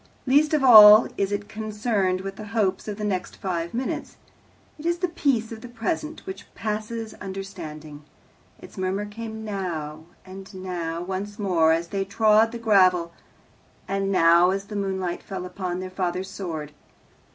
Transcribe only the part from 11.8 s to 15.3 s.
they trod the gravel, and "now," as the moonlight